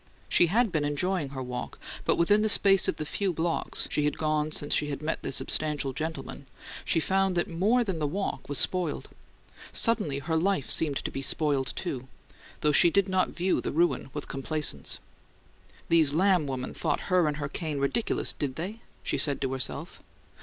[0.27, 4.03] She had been enjoying her walk, but within the space of the few blocks she
[4.05, 6.47] had gone since she met the substantial gentleman,
[6.83, 9.09] she found that more than the walk was spoiled:
[9.71, 12.07] suddenly her life seemed to be spoiled, too;
[12.61, 14.97] though she did not view the ruin with complaisance.
[15.87, 18.79] These Lamb women thought her and her cane ridiculous, did they?
[19.03, 20.01] she said to herself.